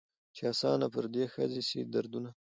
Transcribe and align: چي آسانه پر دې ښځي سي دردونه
چي 0.35 0.41
آسانه 0.51 0.87
پر 0.93 1.05
دې 1.13 1.23
ښځي 1.33 1.61
سي 1.69 1.79
دردونه 1.93 2.29